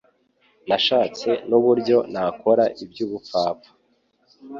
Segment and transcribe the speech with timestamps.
[0.67, 3.71] nashatse nuburyo nakora iby'ubupfapfa